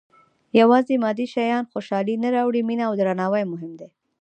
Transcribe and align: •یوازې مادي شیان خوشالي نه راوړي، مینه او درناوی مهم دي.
•یوازې 0.59 0.95
مادي 1.03 1.27
شیان 1.33 1.65
خوشالي 1.71 2.15
نه 2.23 2.29
راوړي، 2.35 2.61
مینه 2.69 2.83
او 2.89 2.93
درناوی 2.99 3.43
مهم 3.53 3.71
دي. 3.79 3.87